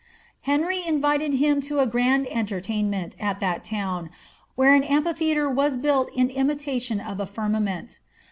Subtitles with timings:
[0.41, 4.09] Henry invited him to a grand entertainment at that town,
[4.55, 7.99] where an amphitheatre was built in imitation of a firmament.